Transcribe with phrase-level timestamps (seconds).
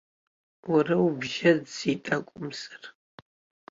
[0.71, 2.83] Уара убжьаӡӡеит акәымзар!